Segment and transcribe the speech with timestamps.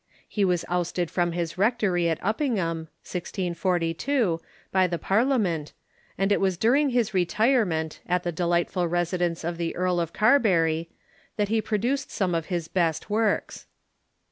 [0.27, 4.97] He was ousted from his rectory at L^ppingham (1642) 364 THE MODERN CUUECH by the
[4.97, 5.73] Parliament,
[6.17, 10.87] and it was during his retirement, at the delightful residence of the Earl of Carbery,
[11.37, 13.67] that he produced some of his best works.